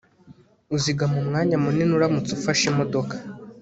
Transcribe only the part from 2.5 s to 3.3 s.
imodoka